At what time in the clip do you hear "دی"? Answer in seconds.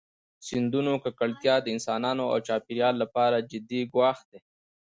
4.29-4.39